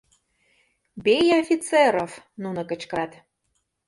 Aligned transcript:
—Бей 1.03 1.27
офицеров!— 1.41 2.11
нуно 2.43 2.61
кычкырат. 2.69 3.11